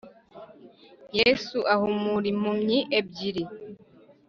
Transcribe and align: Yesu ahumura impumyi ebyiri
Yesu 1.19 1.57
ahumura 1.73 2.25
impumyi 2.33 2.79
ebyiri 2.99 3.43